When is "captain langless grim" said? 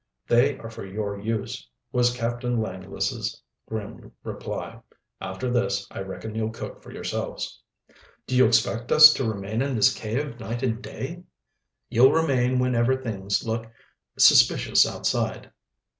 2.17-4.11